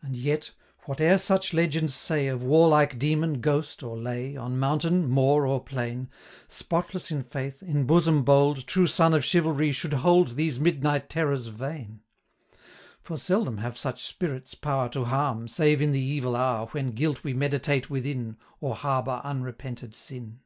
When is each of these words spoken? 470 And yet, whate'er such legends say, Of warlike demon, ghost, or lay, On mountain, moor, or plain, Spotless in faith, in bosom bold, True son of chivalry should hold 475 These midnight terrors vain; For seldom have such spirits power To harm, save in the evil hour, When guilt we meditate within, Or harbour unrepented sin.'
470 0.00 0.16
And 0.18 0.24
yet, 0.26 0.50
whate'er 0.86 1.18
such 1.18 1.52
legends 1.52 1.94
say, 1.94 2.28
Of 2.28 2.42
warlike 2.42 2.98
demon, 2.98 3.42
ghost, 3.42 3.82
or 3.82 3.94
lay, 3.98 4.34
On 4.34 4.58
mountain, 4.58 5.06
moor, 5.06 5.44
or 5.46 5.62
plain, 5.62 6.08
Spotless 6.48 7.10
in 7.10 7.22
faith, 7.22 7.62
in 7.62 7.84
bosom 7.84 8.22
bold, 8.24 8.66
True 8.66 8.86
son 8.86 9.12
of 9.12 9.22
chivalry 9.22 9.72
should 9.72 9.92
hold 9.92 10.28
475 10.28 10.36
These 10.38 10.60
midnight 10.60 11.10
terrors 11.10 11.48
vain; 11.48 12.00
For 13.02 13.18
seldom 13.18 13.58
have 13.58 13.76
such 13.76 14.02
spirits 14.02 14.54
power 14.54 14.88
To 14.88 15.04
harm, 15.04 15.46
save 15.46 15.82
in 15.82 15.92
the 15.92 16.00
evil 16.00 16.36
hour, 16.36 16.68
When 16.68 16.92
guilt 16.92 17.22
we 17.22 17.34
meditate 17.34 17.90
within, 17.90 18.38
Or 18.62 18.74
harbour 18.76 19.20
unrepented 19.24 19.94
sin.' 19.94 20.40